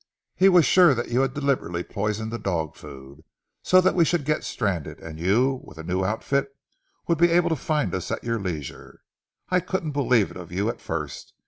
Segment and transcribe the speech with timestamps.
[0.35, 3.23] He was sure that you had deliberately poisoned the dog food,
[3.61, 6.47] so that we should get stranded, and you, with a new outfit,
[7.07, 9.01] would be able to find us at your leisure.
[9.49, 11.33] I couldn't believe it of you at first.